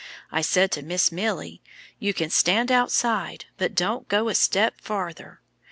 I 0.31 0.41
said 0.41 0.71
to 0.71 0.81
Miss 0.81 1.11
Milly, 1.11 1.61
'You 1.99 2.11
can 2.11 2.31
stand 2.31 2.71
outside, 2.71 3.45
but 3.57 3.75
don't 3.75 4.07
go 4.07 4.29
a 4.29 4.33
step 4.33 4.81
farther.' 4.81 5.41